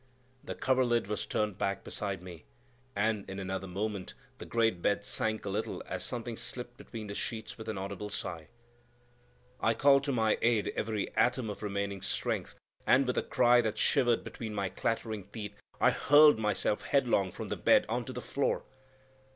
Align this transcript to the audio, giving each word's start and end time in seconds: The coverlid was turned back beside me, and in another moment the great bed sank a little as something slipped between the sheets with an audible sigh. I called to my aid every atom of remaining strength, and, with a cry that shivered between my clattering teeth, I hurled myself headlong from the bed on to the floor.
The 0.43 0.55
coverlid 0.55 1.05
was 1.05 1.27
turned 1.27 1.59
back 1.59 1.83
beside 1.83 2.23
me, 2.23 2.45
and 2.95 3.23
in 3.29 3.37
another 3.37 3.67
moment 3.67 4.15
the 4.39 4.47
great 4.47 4.81
bed 4.81 5.05
sank 5.05 5.45
a 5.45 5.49
little 5.51 5.83
as 5.85 6.03
something 6.03 6.37
slipped 6.37 6.75
between 6.77 7.05
the 7.05 7.13
sheets 7.13 7.55
with 7.55 7.69
an 7.69 7.77
audible 7.77 8.09
sigh. 8.09 8.47
I 9.59 9.75
called 9.75 10.03
to 10.05 10.11
my 10.11 10.39
aid 10.41 10.69
every 10.75 11.15
atom 11.15 11.51
of 11.51 11.61
remaining 11.61 12.01
strength, 12.01 12.55
and, 12.87 13.05
with 13.05 13.19
a 13.19 13.21
cry 13.21 13.61
that 13.61 13.77
shivered 13.77 14.23
between 14.23 14.55
my 14.55 14.69
clattering 14.69 15.25
teeth, 15.27 15.53
I 15.79 15.91
hurled 15.91 16.39
myself 16.39 16.81
headlong 16.81 17.31
from 17.31 17.49
the 17.49 17.55
bed 17.55 17.85
on 17.87 18.03
to 18.05 18.11
the 18.11 18.21
floor. 18.21 18.63